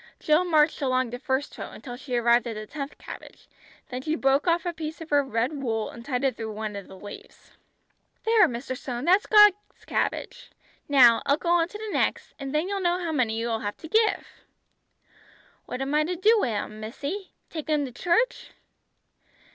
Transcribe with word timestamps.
Jill 0.19 0.43
marched 0.43 0.81
along 0.81 1.11
the 1.11 1.19
first 1.19 1.55
row 1.59 1.69
until 1.69 1.95
she 1.95 2.15
arrived 2.15 2.47
at 2.47 2.55
the 2.55 2.65
tenth 2.65 2.97
cabbage, 2.97 3.47
then 3.89 4.01
she 4.01 4.15
broke 4.15 4.47
off 4.47 4.65
a 4.65 4.73
piece 4.73 4.99
of 4.99 5.11
her 5.11 5.23
red 5.23 5.61
wool 5.61 5.91
and 5.91 6.03
tied 6.03 6.23
it 6.23 6.35
through 6.35 6.53
one 6.53 6.75
of 6.75 6.87
the 6.87 6.97
leaves. 6.97 7.51
"There, 8.23 8.47
Mr. 8.47 8.75
Stone, 8.75 9.05
that's 9.05 9.27
God's 9.27 9.85
cabbage. 9.85 10.49
Now, 10.89 11.21
I'll 11.27 11.37
go 11.37 11.49
on 11.49 11.67
to 11.67 11.77
the 11.77 11.93
next, 11.93 12.33
and 12.39 12.51
then 12.51 12.67
you'll 12.67 12.79
know 12.81 12.97
how 12.97 13.11
many 13.11 13.37
you 13.37 13.47
will 13.49 13.59
have 13.59 13.77
to 13.77 13.87
give." 13.87 14.25
"What 15.67 15.81
am 15.83 15.93
I 15.93 16.03
to 16.03 16.15
do 16.15 16.35
wi' 16.39 16.49
'em, 16.49 16.79
missy. 16.79 17.33
Take 17.51 17.69
'em 17.69 17.85
to 17.85 17.91
church?" 17.91 18.53